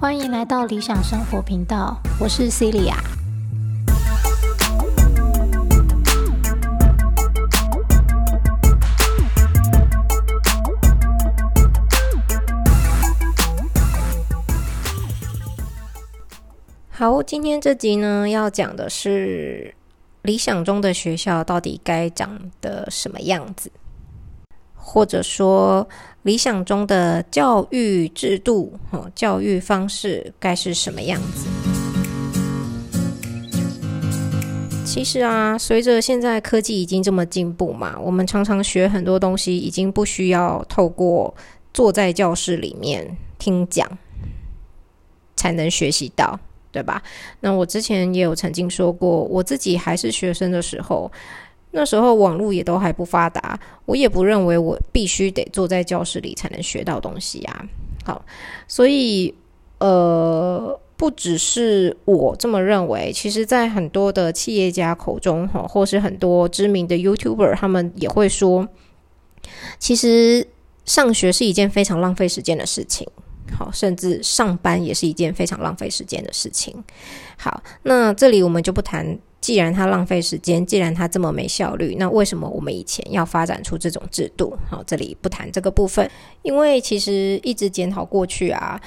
[0.00, 2.94] 欢迎来到理想生活频道，我是 Celia。
[16.90, 19.74] 好，今天这集呢，要讲的是
[20.24, 23.70] 理想中的学校到底该长得什么样子，
[24.74, 25.86] 或者说
[26.22, 31.46] 理想中的教育制度、哦，教育方式该是什么样子？
[34.86, 41.34] 其实啊，随着现在科技已经这么进步嘛，我们常常学很多东西，已经不需要透过
[41.74, 43.86] 坐在教室里面听讲
[45.36, 46.40] 才能学习到。
[46.74, 47.00] 对吧？
[47.38, 51.10] 那我之前也有曾经说过，我自己还是学生的时候，
[51.70, 53.56] 那时候网络也都还不发达，
[53.86, 57.64] 我也不认为我必须得坐在教室里才能学到东西啊。
[58.04, 58.24] 好，
[58.66, 59.32] 所以
[59.78, 68.68] 呃，不只是我这么认为，其实在很多的企业家口中，哈，或是很多知名的 YouTuber，他们也会说，
[69.78, 70.48] 其实
[70.84, 73.06] 上学是一件非常浪费时间的事情。
[73.56, 76.82] 好，甚至上班也是一件非常浪费时间的事情。
[77.36, 84.56] 好，那这里我们就不谈，既然它浪费时间，既然它这么没效率，那为什么我们以前要发展出这种制度？
[84.70, 86.10] 好，这里不谈这个部分，
[86.42, 88.80] 因为其实一直检讨过去啊。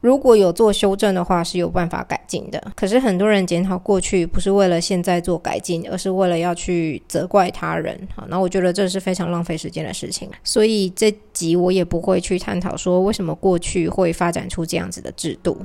[0.00, 2.72] 如果有做修正的话，是有办法改进的。
[2.74, 8.08] 可是很多人检讨过去，不是为了现在做改进，而是为了要去责怪他人。
[8.16, 10.26] 好，那我觉得这是非常浪费时间的事情。
[10.42, 15.58] 所以这集我也不会去探讨说为什么过去会发展出这样子的制度。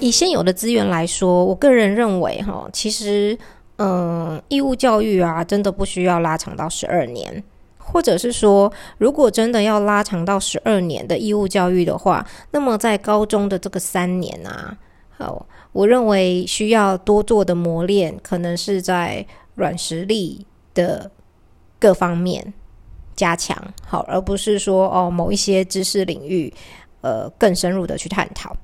[0.00, 3.38] 以现有的资源来说，我个人认为，哈，其实，
[3.76, 7.42] 嗯，义务教育啊，真的不需要拉长到十二年。
[7.84, 14.76] 或者是说，如果真的要拉长到十二年的义务教育的话，那么在高中的这个三年啊，
[15.16, 21.10] 好，我认为需要多做的磨练，可能是在软实力的
[21.78, 22.52] 各方面
[23.14, 26.52] 加强，好，而不是说哦某一些知识领域，
[27.02, 28.56] 呃，更深入的去探讨。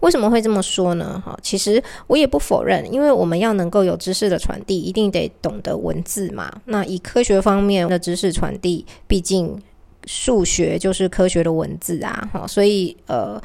[0.00, 1.22] 为什么会这么说呢？
[1.24, 6.50] 哈，其实我也不否认，因为我们要能够有知识的传递，一定得懂得文字嘛。
[6.66, 9.60] 那以科学方面的知识传递，毕竟
[10.04, 13.40] 数学就是科学的文字啊，哈，所以呃，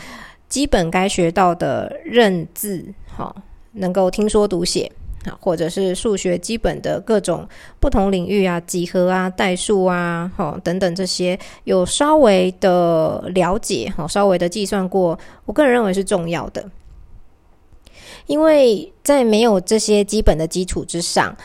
[0.48, 3.36] 基本该学到的认字，哈，
[3.74, 4.92] 能够听说读写。
[5.40, 7.48] 或者是数学基本的各种
[7.80, 16.70] 不同领域啊，几何啊、代数啊，哈等等这些有稍微的了解，哈，稍微的计算过，我个人认为是重要的。
[18.28, 21.36] 因为在没有这些基本的基础之上，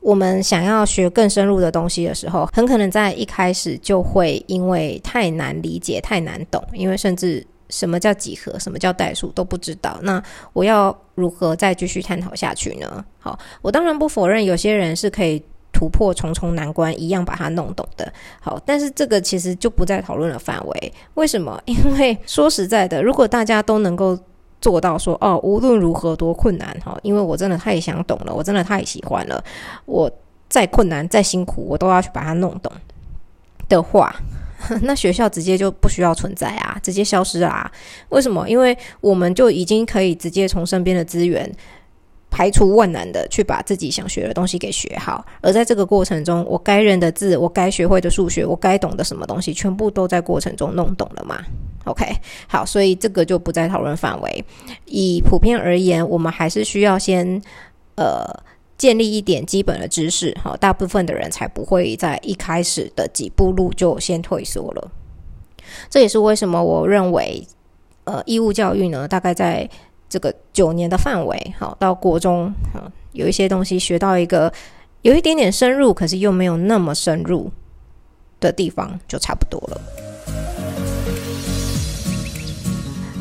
[0.00, 7.46] 我们想要学更深入的东西的时候，很可能在一开始就会因为太难理解、太难懂，因为甚至。
[7.74, 8.56] 什么叫几何？
[8.60, 9.32] 什么叫代数？
[9.32, 9.98] 都不知道。
[10.02, 13.04] 那我要如何再继续探讨下去呢？
[13.18, 15.42] 好，我当然不否认有些人是可以
[15.72, 18.12] 突破重重难关，一样把它弄懂的。
[18.40, 20.92] 好，但是这个其实就不在讨论的范围。
[21.14, 21.60] 为什么？
[21.66, 24.16] 因为说实在的，如果大家都能够
[24.60, 29.42] 做到说哦，无论如何多困难哈，因为我真的太想懂了，我真的太喜欢了，
[29.84, 30.08] 我
[30.48, 32.72] 再困难再辛苦，我都要去把它弄懂
[33.68, 34.14] 的话。
[34.82, 37.70] 那学校直接就不需要存在啊，直接消失啊？
[38.08, 38.48] 为什么？
[38.48, 41.50] 因为我们就已经可以直接从身边的资源
[42.30, 51.38] 排除万难的去把自己想学的东西给学好，而在这个过程中，我该认的字，我该学会的数学，我该懂的什么东西，全部都在过程中弄懂了嘛
[51.84, 52.04] ？OK，
[52.48, 54.44] 好，所以这个就不在讨论范围。
[54.86, 57.40] 以普遍而言，我们还是需要先
[57.96, 58.24] 呃。
[58.76, 64.90] 建立一点基本的知识，哈，大部分的人才不会在一开始的几步路就先退缩了。
[65.88, 67.46] 这也是为什么我认为，
[68.04, 69.68] 呃，义务教育呢，大概在
[70.08, 72.52] 这个九年的范围，好，到国中，
[73.12, 74.52] 有一些东西学到一个
[75.02, 77.50] 有一点点深入，可是又没有那么深入
[78.40, 79.80] 的地方，就差不多了。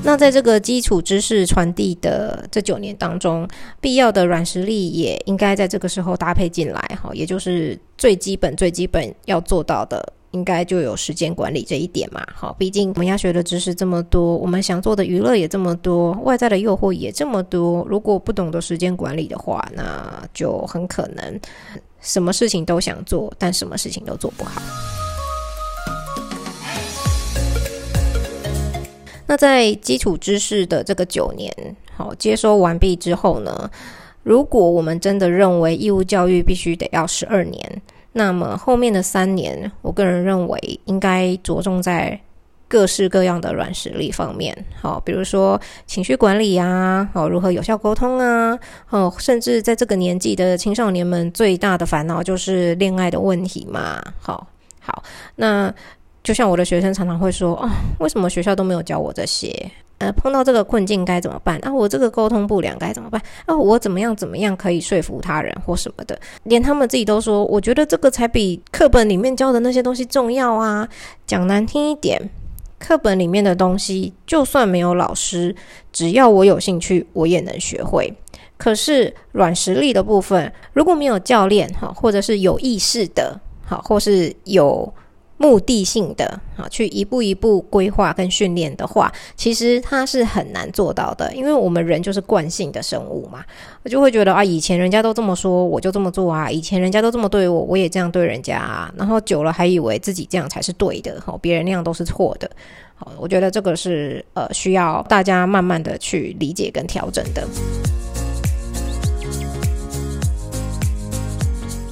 [0.05, 3.47] 那在这个基础知识传递的这九年当中，
[3.79, 21.39] 必要的软实力也应该在这个时候搭配进来，哈，也就是最基本、最基本要做到的，应该就有时间管理这一点嘛，好，毕竟我们要学的知识这么多，我们想做的娱乐也这么多，外在的诱惑也这么多，如果不懂得时间管理的话，那就很可能
[22.01, 24.61] 什么事情都想做，但什么事情都做不好。
[29.33, 31.51] 那在基础知识的这个九年
[31.95, 33.67] 好接收完毕之后呢，
[34.21, 37.81] 如果我们真的认为义务教育必须得要十二年，
[38.11, 42.21] 那么后面的三年，我个人认为应该着重在
[42.67, 44.55] 各式各样的软实力方面。
[44.79, 48.55] 好，比如说情绪管理啊，好，如何有效沟通啊，
[48.91, 53.99] 哦，甚至在这个年纪的青少年们最大的烦恼就是恋爱的问题嘛。
[54.19, 54.45] 好，
[54.79, 55.01] 好，
[55.37, 55.73] 那
[56.23, 59.53] 就像我的学生常常会说，哦，为什么学校都没有教我这些？
[59.99, 61.57] 呃，碰到这个困境该怎么办？
[61.59, 63.21] 啊，我这个沟通不良该怎么办？
[63.45, 66.17] 啊，我怎么样怎么样可以说服他人或什么的？
[66.43, 70.87] 连他们自己都说，我觉得这个才比课本里面教的那些东西重要啊！
[71.27, 72.29] 讲难听一点，
[72.79, 75.55] 课本里面的东西，就算没有老师，
[75.91, 78.13] 只要我有兴趣，我也能学会。
[78.57, 84.93] 可是软实力的部分，如果没有教练哈，或者是有意识的，好，或是有。
[85.43, 93.43] 目的性的啊，去一步一步规划跟训练的话，其实它是很难做到的，因为我们人就是惯性的生物嘛。
[93.83, 98.89] 我就会觉得啊，以前人家都这么说，我就这么做啊；以前人家都这么对我，我也这样对人家啊。
[98.97, 102.49] 然后久了还以为自己这样才是对的，好，别人那样都是错的。
[102.95, 107.45] 好，我觉得这个是呃需要大家慢慢的去理解跟调整的。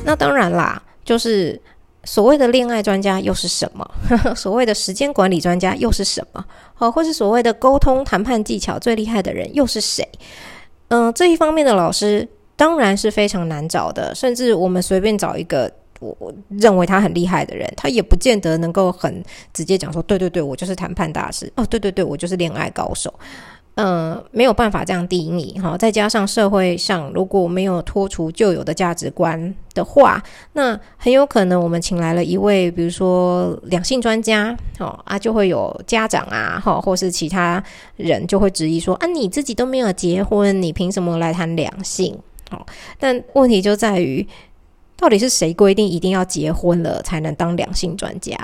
[0.05, 1.59] 那当然啦，就是。
[2.03, 3.89] 所谓的恋爱专家又是什么？
[4.35, 6.43] 所谓的时间管理专家又是什么？
[6.73, 10.07] 好，或是所谓的沟通谈判技巧最厉害的人又是谁？
[10.89, 21.51] 嗯，这一方面的老师当然是非常难找的，甚至我们随便找一个我我认为他很厉害的人，他也不见得能够很直接讲说，对对对，我就是谈判大师。
[21.55, 23.13] 哦，对对对，我就是恋爱高手。
[23.81, 25.75] 呃，没有办法这样定义哈。
[25.75, 30.21] 再加上社会上如果没有脱除旧有的价值观的话，
[30.53, 37.63] 那很有可能我们请来了一位，比如说两性专家哦啊，就会有家长啊哈，或是其他
[37.95, 42.15] 人就会质疑说啊，你自己都没有结婚，你凭什么来谈两性？
[42.51, 42.63] 哦，
[42.99, 44.27] 但问题就在于，
[44.95, 48.35] 到底是谁规定一定要结婚了才能当两性专家？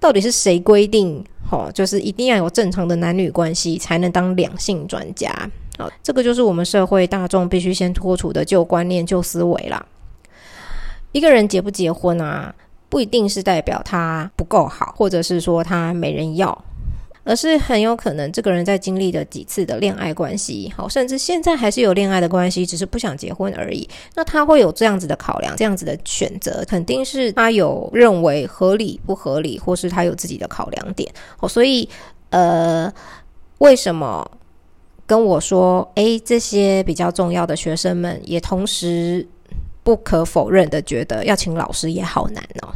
[0.00, 1.24] 到底是谁规定？
[1.46, 5.30] 好，就是一定要有正常的男女关系才能当两性专家。
[5.78, 9.86] 好，这个就是我们社会大众必须先脱除的旧观念、旧思维啦。
[11.12, 12.54] 一个人结不结婚啊，
[12.88, 16.64] 不一定是代表他不够好，或者是说他没人要。
[17.26, 23.86] 而是很有可能，这个人在经历了几次的恋爱关系，好，甚至现在还是有恋爱的关系，只是不想结婚而已。
[24.14, 31.12] 那他会有这样子的考量，这样子的选择，肯定是他有认为合理不合理，或是他有自己的考量点。
[31.40, 31.88] 哦，所以，
[32.30, 32.90] 呃，
[33.58, 34.24] 为什么
[35.04, 39.26] 跟我说，诶，这些比较重要的学生们，也同时
[39.82, 42.68] 不可否认的觉得要请老师也好难哦。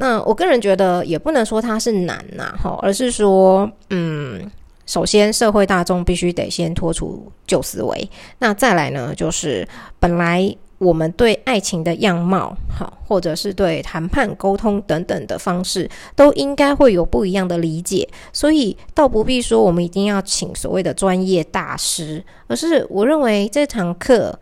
[0.00, 4.48] 那我个人觉得也不能说它是难呐，哈，而是说，嗯，
[4.86, 8.08] 首先社会大众必须得先脱出旧思维，
[8.38, 9.66] 那再来呢，就是
[9.98, 24.38] 本来我们对爱情的样貌，哈，或者是对谈判沟通等等的方式，都应该会有不一样的理解，所以倒不必说我们一定要请所谓的专业大师，而是我认为这堂课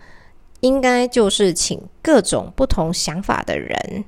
[0.60, 4.04] 应该就是请各种不同想法的人。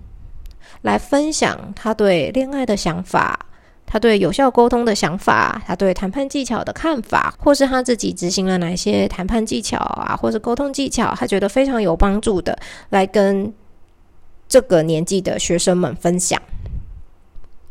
[0.83, 3.47] 来分享他对恋爱的想法，
[3.87, 12.59] 他对有效沟通的想法，他对谈判技巧的看法，或是他自己执行了哪些谈判技巧啊，或是沟通技巧，他觉得非常有帮助的，
[12.91, 13.53] 来跟
[14.49, 16.41] 这个年纪的学生们分享。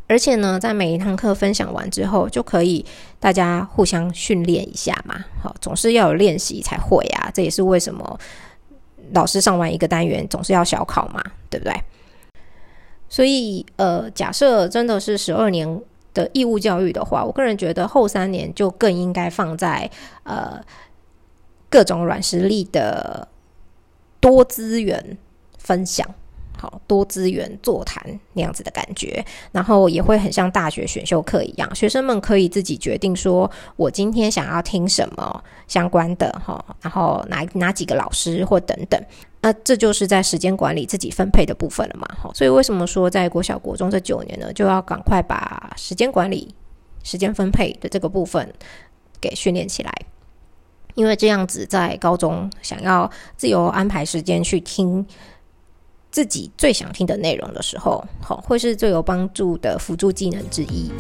[0.10, 2.86] 而且呢，在每一堂课分享完之后，就可以
[3.20, 5.26] 大家互相训练一下嘛。
[5.44, 7.30] 好，总是要有练习才会啊。
[7.34, 8.18] 这也是为什么
[9.12, 11.74] 老师上完一个单元总是要小考嘛，对不对？
[13.10, 15.82] 所以，呃，假设真的是十二年
[16.14, 19.90] 的义务教育的话，我个人觉得后三年就更应该放在
[20.24, 20.62] 呃
[21.70, 23.28] 各种软实力的
[24.20, 25.18] 多资源
[25.58, 26.06] 分享。
[26.58, 39.02] 好多资源座谈那样子的感觉，然后也会很像大学选修课一样，学生们可以自己决定说，我今天想要听什么相关的哈，然后哪哪几个老师或等等，
[39.42, 42.08] 那这就是在时间管理自己分配的部分了嘛。
[42.22, 46.54] 哈，所以为什么说在国小国中这九年呢，就要赶快把时间管理、
[47.04, 48.52] 时间分配的这个部分
[49.22, 49.92] 给训练起来，
[50.96, 55.06] 因为这样子在高中想要自由安排时间去听。
[56.12, 60.92] 自己最想听的内容的时候，好，会是最有帮助的辅助技能之一。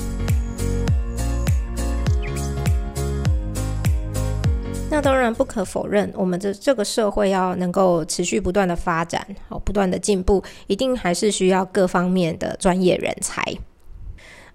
[4.89, 13.43] 那当然不可否认，我们这这个社会要能够持续不断的发展，好，不断的进步，一定还是需要各方面的专业人才。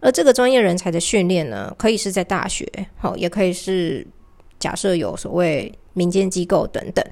[0.00, 2.66] 而这个专业人才的训练呢，可以是在大学，
[2.96, 4.04] 好，也可以是
[4.58, 7.04] 假设有所谓民间机构等等。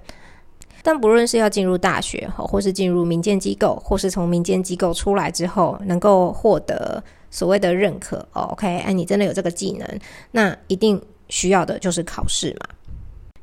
[0.82, 9.86] 但不论是要进入大学，或是进入民间机构，或是从民间机构出来之后，能够获得所谓的认可，OK，哎，你真的有这个技能，
[10.30, 12.68] 那一定需要的就是考试嘛。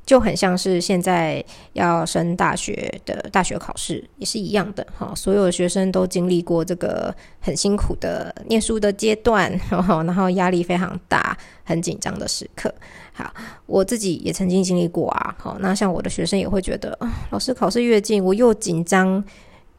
[0.08, 12.74] 就很像是现在要升大学的大学考试也是一样的哈，所有的学生都经历过这个很辛苦的念书的阶段， 然后压力非常大、很紧张的时刻。
[13.12, 13.32] 好，
[13.66, 15.36] 我自己也曾经经历过啊。
[15.38, 16.98] 好，那像我的学生也会觉得，
[17.32, 19.22] 老师考试越近，我又紧张。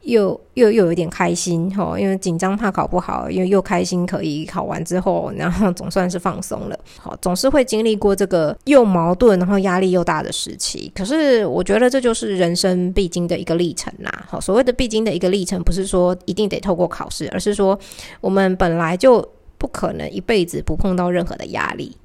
[0.09, 6.77] 又又又有点开心哈，因为紧张怕考不好，因为又开心可以考完之后，然后总算是放松了。
[6.97, 10.91] 好，总是会经历过这个又矛盾，然后压力又大的时期。
[10.95, 14.25] 可是我觉得这就是人生必经的一个历程啦。
[14.27, 17.77] 好，所谓的必经的一个历程，不是说一定得透过考试，而是说
[18.19, 19.23] 我们本来就
[19.57, 21.95] 不可能一辈子不碰到任何的压力。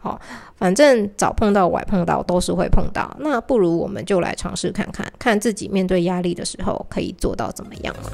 [0.00, 0.20] 好，
[0.54, 8.10] 反正早碰到晚碰到都是会碰到，那不如我们就来尝试看看，看自己面对压力的时候可以做到怎么样嘛。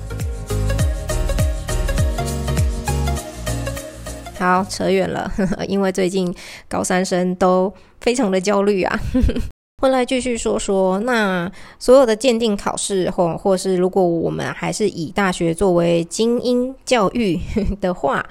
[4.38, 5.31] 好，扯远了，
[5.69, 6.35] 因为最近
[6.69, 8.99] 高三生都非常的焦虑啊。
[9.83, 17.38] 后来继续说说，那所有的鉴定考试或或是如果我们还是以大学作为精英教育
[17.79, 18.25] 的话。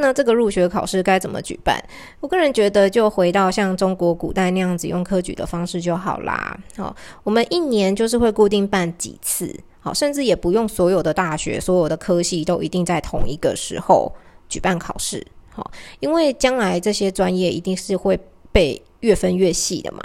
[0.00, 1.80] 那这个入学考试该怎么举办？
[2.20, 6.58] 我个人觉得，就回到像中国古代那样子用科举的方式就好啦。
[6.76, 14.12] 好，我们一年就是会固定办几次，好，甚至也不用所有的大学、所有的科系都一定在同一个时候
[14.48, 15.24] 举办考试。
[15.50, 18.18] 好，因为将来这些专业一定是会
[18.50, 20.00] 被越分越细的嘛。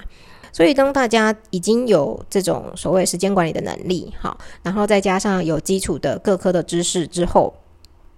[0.51, 7.53] 所以当大家已经有这种所谓时间管理的能力，好，然后再加上有基础的各科的知识之后。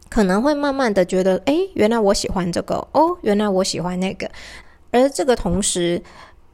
[0.09, 4.29] 可能会慢慢的觉得，哎，原来我喜欢这个哦，原来我喜欢那个。
[4.91, 6.01] 而这个同时，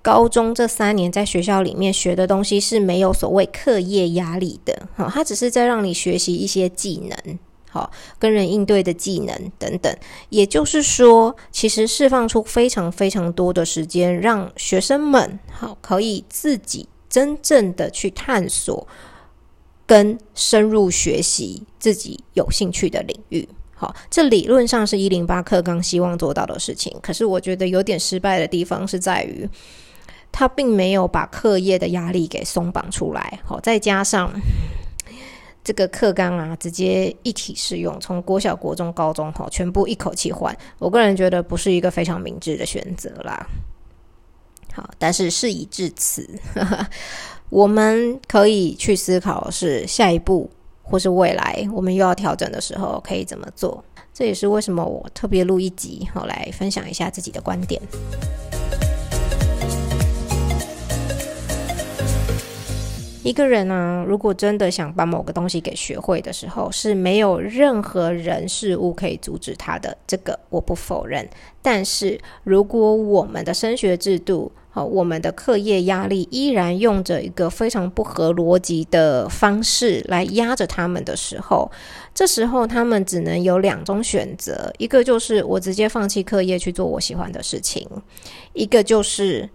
[0.01, 9.95] 高中这三年在学校里面学的东西是没有所谓课业压力的，好，它只是在让你学习一些技能，好，跟人应对的技能等等。
[10.29, 18.85] 也就是说，其实释放出非常非常多的时间，让学生们好可以自己真正的去探索。
[19.85, 26.95] 跟深入学习自己有兴趣的领域，好，这理论上是一零八课纲希望做到的事情。
[27.01, 29.47] 可是我觉得有点失败的地方是在于，
[30.31, 33.39] 他并没有把课业的压力给松绑出来。
[33.43, 34.31] 好，再加上
[35.63, 40.57] 这个课纲啊，直接一体适用，从国小、国中、高中，好，全部一口气换。
[40.79, 43.45] 我个人觉得不是一个非常明智的选择啦。
[44.73, 46.27] 好，但是事已至此。
[47.49, 50.49] 我们可以去思考是下一步
[50.81, 53.83] 或是未来，我们又要调整的时候可以怎么做？
[54.11, 57.81] 这也是为什么我特别录一集，好来分享一下自己的观点。
[63.23, 71.25] 一个人呢，如果真的想把某个东西给学会的时候，是没有任何人事物可以阻止他的，这个我不否认。
[71.61, 81.71] 但是如果我们的升学制度，好，我们的课业压力依然用着一个非常不合逻辑的方式来压着他们的时候，
[82.11, 87.87] 这时候他们只能有两种选择：一个就是我直接放弃课业去做我喜欢的事情；
[88.53, 89.47] 一个就是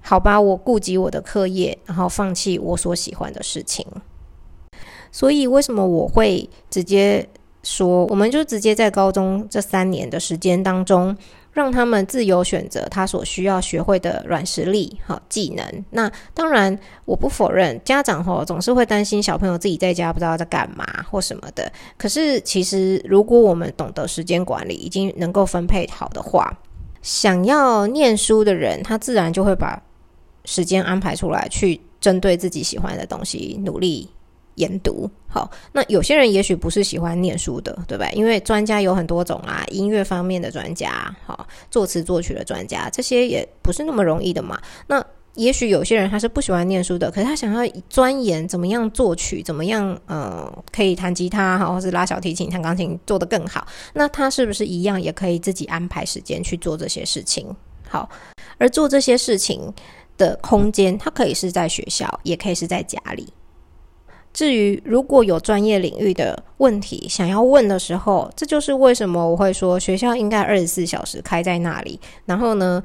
[0.00, 3.86] 好吧，我顾及我的课业，然后放弃我所喜欢的事情。
[5.10, 7.28] 所以，为什么我会直接
[7.62, 11.14] 说，我们就直接在高中这三年的时间当中。
[11.52, 15.84] 让他们自由选择他所需要学会的软实力、好技能。
[15.90, 21.70] 那当然，我不否认家长吼总是会担心小朋友自己在家不知道在干嘛或什么的。
[21.98, 26.58] 可是，其实如果我们懂得时间管理，已经能够分配好的话，
[27.02, 29.82] 想要念书的人，他自然就会把
[30.44, 34.08] 时间安排出来，去针对自己喜欢的东西努力。
[34.56, 38.10] 研读好，那有些人也许不是喜欢念书的，对吧？
[38.12, 44.60] 因为专家有很多种啊，音乐方面的专家，好，作词作曲的专家，这些也不是那么容易的嘛。
[44.86, 45.02] 那
[45.34, 53.66] 也许有些人他是不喜欢念书的，可是他想要钻研怎么样作曲，怎么样呃可以弹吉他，好，或是拉小提琴、弹钢琴做得更好。
[53.94, 57.46] 那他是不是一样也可以自己安排时间去做这些事情？
[57.88, 58.06] 好，
[58.58, 59.72] 而做这些事情
[60.18, 63.26] 的空间，它可以是在学校，也可以是在家里。
[64.32, 72.00] 至于如果有专业领域的问题想要问的时候，这就是为什么我会说学校应该二十四小时开在那里。
[72.24, 72.82] 然后呢，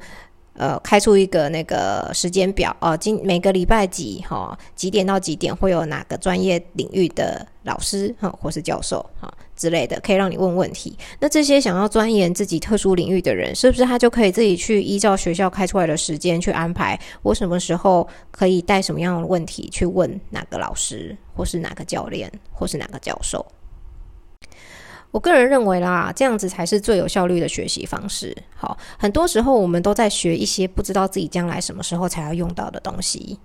[0.54, 10.96] 呃开出一个那个时间表哦，今每个礼拜几哈几点到几点会有哪个专业领域的老师哈或是教授哈之类的，可以让你问问题。
[11.20, 23.44] 那这些想要钻研自己特殊领域的人，是不是他就可以自己去依照学校开出来的时间去安排，我什么时候可以带什么样的问题去问哪个老师，或是哪个教练，或是哪个教授？
[25.10, 28.36] 我个人认为啦，这样子才是最有效率的学习方式。
[28.54, 33.38] 好，很多时候我们都在学一些不知道自己将来什么时候才要用到的东西，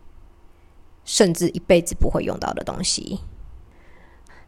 [1.06, 3.20] 甚至一辈子不会用到的东西。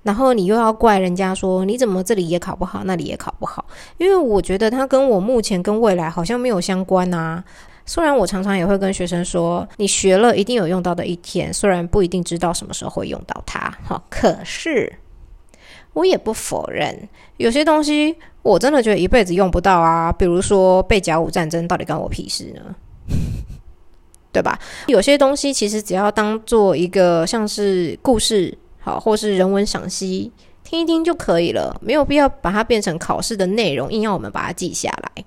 [0.06, 3.66] 然后你又要怪人家说你怎么这里也考不好，那里也考不好？
[3.98, 7.44] 因为我觉得它跟我目前跟未来好像没有相关啊。
[7.88, 13.76] 虽然我常常也会跟学生说，你学了一定有用到的一天，虽然不一定知道什么时候会用到它。
[13.84, 14.94] 好，可是。
[15.94, 20.12] 我也不否认，有些东西我真的觉得一辈子用不到啊。
[20.12, 22.76] 比如说被甲午战争，到底关我屁事呢？
[24.34, 24.60] 对吧？
[24.88, 30.32] 有些东西其实只要当做一个像是故事，好，或是人文赏析，
[30.64, 35.26] 听一听就可以了，没有必要把它变成考试的内容，硬要我们把它记下来。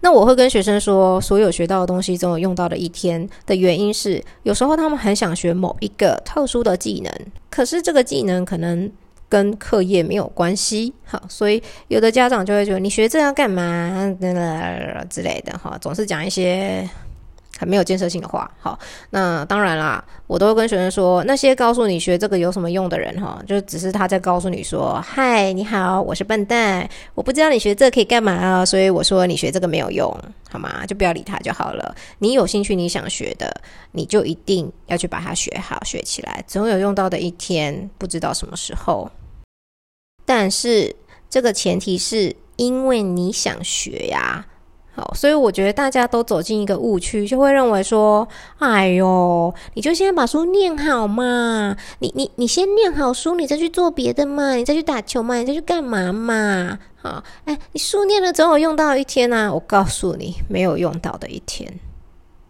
[0.00, 7.12] 那我会跟学生说，所有学到的东西总有用到的一天的原因是，有时候他们很想学某一个特殊的技能，
[7.50, 8.90] 可是这个技能可能。
[9.26, 14.16] 跟课业没有关系，好，所以有的家长就会觉得你学这要干嘛
[15.10, 16.88] 之类的，哈，总是讲一些
[17.58, 18.78] 很没有建设性的话，好，
[19.10, 30.12] 那当然啦，我都会跟学生说，那些告诉你学这个有什么用的人，哈，就只是他在告诉你说，嗨，你好，我是笨蛋，我不知道你学这可以干嘛啊，所以我说你学这个没有用，
[30.50, 30.84] 好吗？
[30.86, 31.94] 就不要理他就好了。
[32.18, 33.54] 你有兴趣，你想学的，
[33.92, 39.08] 你就一定要去把它学好，学起来，总有用到的一天，不知道什么时候。
[40.26, 40.94] 但是
[41.30, 44.44] 这个前提是因为你想学呀，
[44.96, 48.26] 好，所以我觉得大家都走进一个误区，就会认为说，
[48.58, 61.68] 哎呦，你就先把书念好嘛，你你你先念好书，你再去做别的嘛，你再去打球嘛，你再去干嘛嘛，好，哎，你书念了总有用到一天啊，我告诉你，没有用到的一天。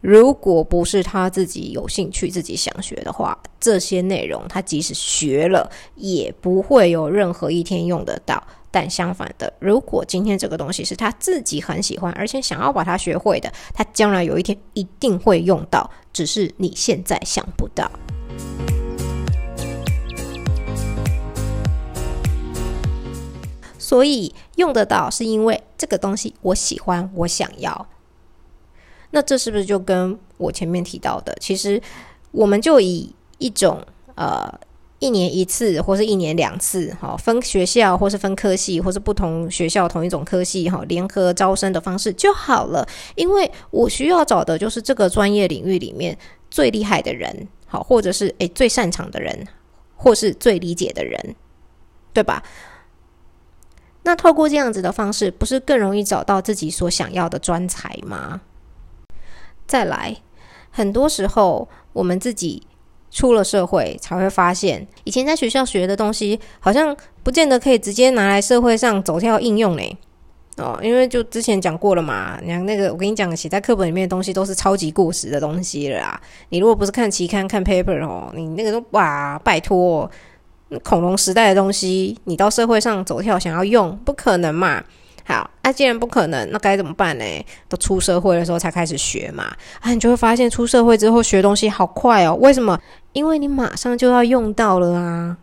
[0.02, 8.46] 如果不是他自己有兴趣、自己想学的话，这些内容他即使学了，也不会有任何一天用得到。
[8.74, 17.88] 但相反的，如果今天这个东西是他自己很喜欢，而且想要把它学会的，他将来有一天一定会用到，只是你现在想不到。
[23.78, 27.86] 所以用得到，是因为这个东西我喜欢，我想要。
[29.12, 31.80] 那这是不是就跟我前面提到的，其实
[32.32, 33.80] 我们就以一种
[34.16, 34.52] 呃
[35.04, 46.16] 一年一次或是一年两次哈分学校或是分科系或是不同学校同一种科系哈联合招生的方式就好了，因为我需要找的就是这个专业领域里面
[46.50, 49.46] 最厉害的人，好或者是诶最擅长的人，
[49.94, 51.36] 或是最理解的人，
[52.14, 52.42] 对吧？
[54.04, 58.40] 那透过这样子的方式，不是更容易找到自己所想要的专才吗？
[59.66, 60.16] 再来，
[60.70, 62.66] 很多时候我们自己
[63.14, 69.96] 出了社会，才会发现以前在学校学的东西，好像不见得可以直接拿来社会上走跳应用嘞。
[70.56, 76.20] 哦，因为就之前讲过了嘛，你看那个我跟你讲，写在课本里面的东西都是超级过时的东西了啦。
[76.48, 80.10] 你如果不是看期刊、看 paper 哦，你那个都哇，拜托，
[80.82, 84.82] 恐龙时代的东西，你到社会上走跳想要用，不可能嘛。
[85.26, 87.24] 好，那既然不可能，那该怎么办呢？
[87.68, 89.44] 都出社会的时候才开始学嘛，
[89.80, 92.34] 啊，你就会发现出社会之后学东西好快哦。
[92.40, 92.78] 为什么？
[93.12, 95.38] 因为你马上就要用到了啊！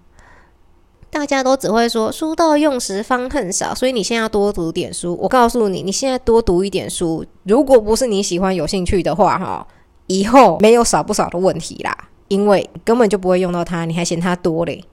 [1.10, 5.18] 大家都只会说“书到用时方恨少”，所以你现在要多读点书。
[5.22, 9.68] 我告诉你，你现在多读一点书，如果不是你喜欢、有兴趣的话，哈，
[10.08, 14.84] 以后没有少不少的问题啦，因为根本就不会用到它，你还嫌它多嘞。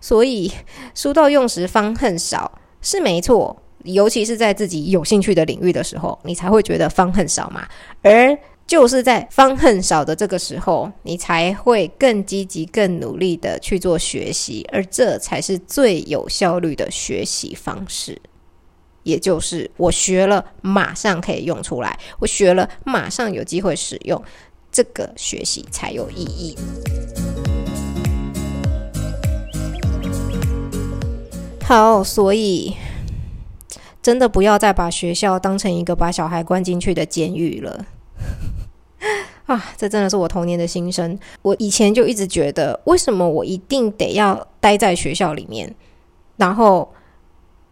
[0.00, 0.50] 所以
[0.94, 3.56] “书到用时方恨少”是没错。
[3.86, 7.66] 尤其是在自己有兴趣的领域的时候，你才会觉得方恨少嘛。
[8.02, 18.20] 而就是在方恨少的这个时候，你才会更积极、更努力的去做学习，而这才是最有效率的学习方式。
[19.04, 24.20] 也就是我学了，马上可以用出来；我学了，马上有机会使用，
[24.72, 26.56] 这个学习才有意义。
[31.62, 32.74] 好，所以。
[34.06, 37.84] 真的不要再把学校当成一个把小孩关进去的监狱了
[39.46, 39.72] 啊！
[39.76, 41.18] 这真的是我童年的心声。
[41.42, 45.74] 我以前就一直觉得，为什么我一定得要待在学校里面？
[46.36, 46.88] 然后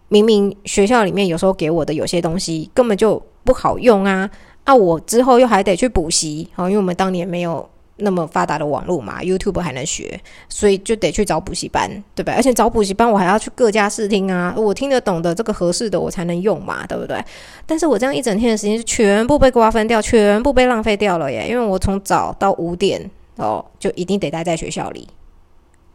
[0.09, 4.29] 明明学校里面有时候给我的有些东西根本就不好用啊！
[4.65, 12.35] 啊，我之后又还得去补习，哦，因为我们当年没有那么发达的网络嘛，YouTube 还能学，所以就得去找补习班，对不对？
[12.35, 17.25] 而且找补习班我还要去各家试听啊，我听得懂的这个合适的我才能用嘛，对不对？
[17.67, 25.09] 但是我这样一整天的时间就全部被瓜分掉，全部被浪费掉了耶，因为我从早到五点哦，就一定得待在学校里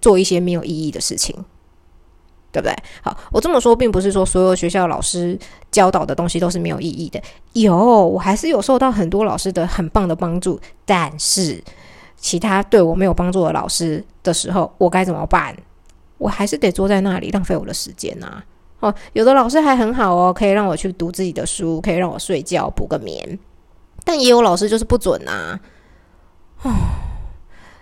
[0.01, 1.35] 做一些没有意义的事情。
[2.51, 2.75] 对不对？
[3.03, 5.37] 好，我这么说并不是说所有学校老师
[5.69, 7.21] 教导的东西都是没有意义的，
[7.53, 10.59] 有，我还是有受到很多老师的很棒的帮助。
[10.83, 11.63] 但是，
[12.19, 15.55] 其他对我没有帮助的老师的时候，我该怎么办？
[16.17, 18.43] 我还是得坐在那里浪费我的时间呐。
[18.81, 23.39] 哦，有的老师还很好哦，可以让我去读自己的书，可以让我睡觉补个眠。
[24.03, 25.59] 但也有老师就是不准啊。
[26.63, 26.71] 哦，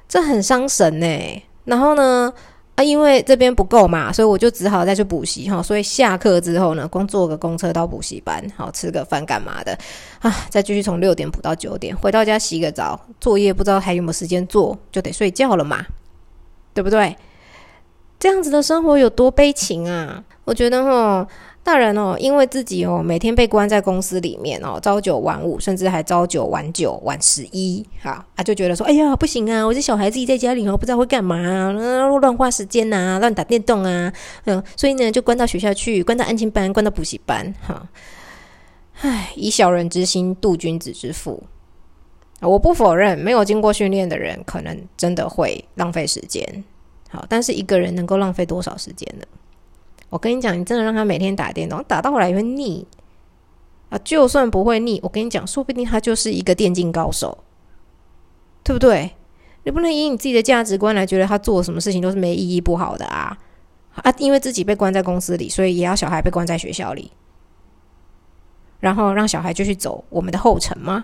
[0.08, 1.43] 这很伤神呢。
[1.65, 2.34] 然后呢？
[2.77, 5.63] 啊，因为这边不够嘛，所以我就只好再去补习哈。
[5.63, 9.75] 所以下课之后呢，光坐个公车到补习班，好吃个饭干嘛的
[10.19, 10.31] 啊？
[10.51, 15.83] 再继续从六点补到九点，回到家洗个澡，作业不知道还有没有时间做，就得睡觉了嘛，
[16.75, 17.17] 对不对？
[18.19, 20.23] 这样子的生活有多悲情啊？
[20.45, 21.27] 我觉得哈。
[21.67, 31.73] 大人哦，因为自己哦每天被关在公司里面哦，朝九晚五，甚至还朝九晚九晚十一，哈啊就觉得说，哎呀不行啊，我这小孩自己在家里哦，不知道会干嘛啊，
[32.21, 34.13] 乱花时间呐，乱打电动啊，
[34.45, 37.86] 嗯，所以呢就关到学校去，关到安亲班，关到补习班，哈，
[39.01, 41.43] 唉，以小人之心度君子之腹，
[42.39, 46.63] 我不否认，没有经过训练的人可能真的会浪费时间，
[47.10, 49.25] 好，但是一个人能够浪费多少时间呢？
[50.10, 52.88] 我跟你讲，你真的让他每天打电动，打到后来也会腻
[53.89, 53.98] 啊！
[54.04, 57.38] 就算不会腻，我跟你讲，说不定他就是一个电竞高手，
[58.63, 59.15] 对不对？
[59.63, 63.38] 你不能以你自己的价值观来觉得他做什么事情都是没意义、不好的啊！
[63.96, 67.12] 啊，因为自己被关在公司里，所以也要小孩被关在学校里，
[68.80, 71.04] 然后让小孩就去走我们的后尘吗？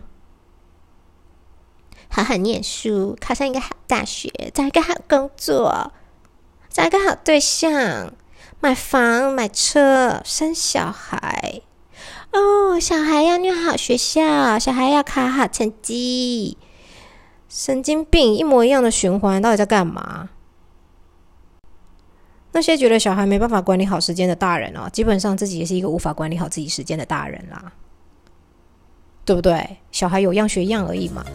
[2.07, 5.91] 好好念书，考上一个好大学，找一个好工作，
[6.69, 8.13] 找一个好对象。
[8.63, 11.61] 买房、买车、生小孩，
[12.31, 16.57] 哦，小孩要念好学校，小孩要考好成绩，
[17.49, 20.29] 神经病，一模一样的循环，到底在干嘛？
[22.53, 27.73] 那些觉得小孩没办法管理好时间的大人哦，基本上自己也是一个无法管理好自己时间的大人啦，
[29.25, 29.79] 对不对？
[29.91, 31.25] 小孩有样学样而已嘛。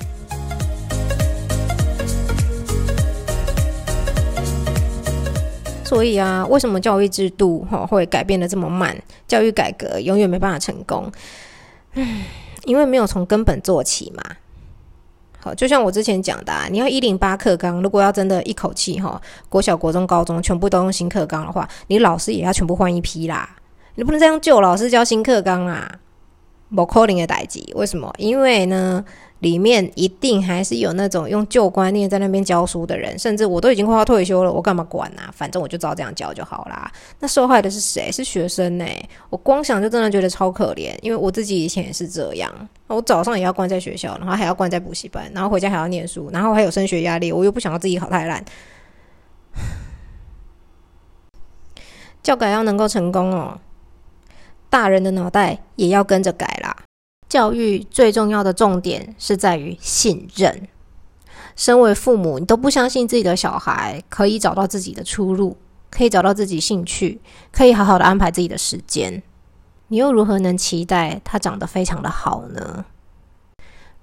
[5.89, 8.95] 所以啊，为什么教育制度哈会改变的这么慢？
[9.27, 11.11] 教育改革永远没办法成功，
[11.95, 12.25] 嗯，
[12.65, 14.23] 因为没有从根本做起嘛。
[15.41, 23.49] 好，就像我之前讲的，你要一零八课纲，如果要真的一口气哈，国小、国中、高中全部都用新课纲的话，你老师也要全部换一批啦。
[23.95, 26.01] 你不能再用旧老师教新课纲啊，
[26.75, 27.73] 不可能的代际。
[27.75, 28.13] 为什么？
[28.19, 29.03] 因为呢？
[29.41, 35.31] 里面一定还是有那种用旧观念在那边教书的人，甚至我都已经快要退休了，我干嘛管啊？
[35.33, 36.91] 反正我就照这样教就好啦。
[37.21, 38.11] 那受害的是谁？
[38.11, 38.85] 是学生呢？
[39.31, 42.53] 我光想就真的觉得超可怜，因为我自己以前也是这样。
[42.89, 48.45] 我早上也要关在学校，然后还要关在补习班，然后回家还要念书，然后还有升学压力，我又不想要自己考太烂。
[52.23, 53.61] 教改要能够成功哦，
[54.69, 56.77] 大人的脑袋也要跟着改啦。
[57.29, 60.69] 教育最重要的重点是在于信任。
[61.55, 65.57] 身为父母，你都不相信自己的小孩可以找到自己的出路，
[65.91, 69.23] 可以找到自己兴趣，可以好好的安排自己的时间，
[69.89, 72.85] 你又如何能期待他长得非常的好呢？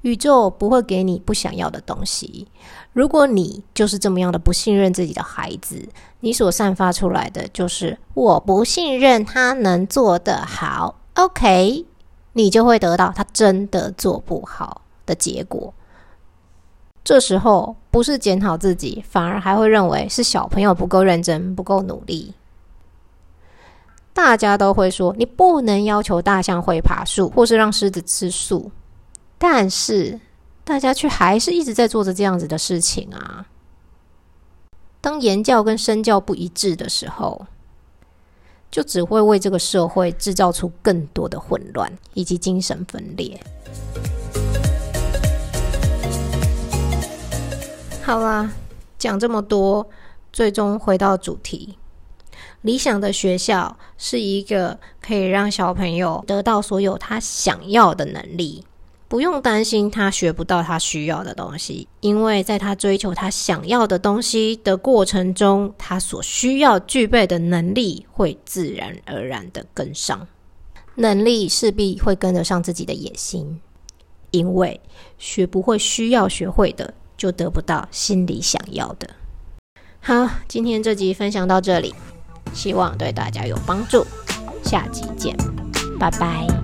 [0.01, 2.47] 宇宙不会给你不想要的东西。
[2.93, 10.99] 如果你就是这么样的不信任自己的孩子，你所散发出来的就是我不信任他能做得好。
[11.15, 11.85] OK。
[12.37, 15.73] 你就会得到他真的做不好的结果。
[17.01, 22.33] 这时候不是检讨自己，反而还会认为是小朋友不够认真、不够努力。
[24.11, 28.69] 大家都会说你不能要求大象会爬树，或是让狮子吃素，
[29.37, 30.19] 但是
[30.65, 33.45] 大家却还是一直在做着这样子的事情啊。
[34.99, 37.47] 当言教跟身教不一致的时候。
[38.75, 43.39] 就只会为这个社会制造出更多的混乱以及精神分裂。
[48.03, 48.51] 好啦，
[48.97, 49.87] 讲这么多，
[50.33, 51.77] 最终回到主题：
[52.63, 58.65] 理想的学校是一个可以让小朋友得到所有他想要的能力。
[59.15, 70.27] 不用担心他学不到他需要的东西，因为在他追求他想要的东西的过程中，他所需要具备的能力会自然而然的跟上，
[70.95, 73.61] 能力势必会跟得上自己的野心。
[74.31, 74.81] 因为
[75.17, 79.09] 学不会需要学会的，就得不到心里想要的。
[80.01, 81.95] 好，今天这集分享到这里，
[82.53, 84.05] 希望对大家有帮助。
[84.61, 85.33] 下集见，
[85.97, 86.54] 拜拜。